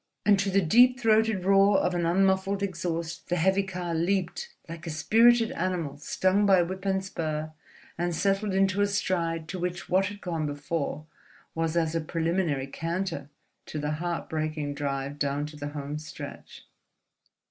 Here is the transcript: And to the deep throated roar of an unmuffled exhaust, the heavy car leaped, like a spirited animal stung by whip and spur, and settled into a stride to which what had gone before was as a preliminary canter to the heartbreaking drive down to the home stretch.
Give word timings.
And 0.25 0.39
to 0.39 0.49
the 0.49 0.63
deep 0.63 0.99
throated 0.99 1.45
roar 1.45 1.77
of 1.77 1.93
an 1.93 2.07
unmuffled 2.07 2.63
exhaust, 2.63 3.29
the 3.29 3.35
heavy 3.35 3.61
car 3.61 3.93
leaped, 3.93 4.49
like 4.67 4.87
a 4.87 4.89
spirited 4.89 5.51
animal 5.51 5.95
stung 5.97 6.47
by 6.47 6.63
whip 6.63 6.85
and 6.87 7.05
spur, 7.05 7.51
and 7.99 8.15
settled 8.15 8.55
into 8.55 8.81
a 8.81 8.87
stride 8.87 9.47
to 9.49 9.59
which 9.59 9.89
what 9.89 10.07
had 10.07 10.19
gone 10.19 10.47
before 10.47 11.05
was 11.53 11.77
as 11.77 11.93
a 11.93 12.01
preliminary 12.01 12.65
canter 12.65 13.29
to 13.67 13.77
the 13.77 13.91
heartbreaking 13.91 14.73
drive 14.73 15.19
down 15.19 15.45
to 15.45 15.55
the 15.55 15.67
home 15.67 15.99
stretch. 15.99 16.63